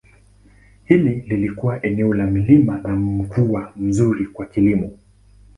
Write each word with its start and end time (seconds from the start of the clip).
Hili 0.85 1.21
lilikuwa 1.27 1.83
eneo 1.85 2.13
la 2.13 2.25
milima 2.27 2.81
na 2.83 2.95
mvua 2.95 3.73
nzuri 3.75 4.25
kwa 4.25 4.45
kilimo. 4.45 4.91